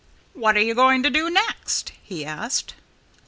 "What 0.33 0.57
are 0.57 0.61
you 0.63 0.73
going 0.73 1.03
to 1.03 1.11
do 1.11 1.29
next?" 1.29 1.91
he 2.01 2.25
asked. 2.25 2.73